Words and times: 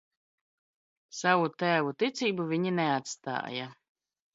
Savu 1.19 1.53
tēvu 1.65 1.95
ticību 2.03 2.51
viņi 2.57 2.77
neatstāja. 2.83 3.75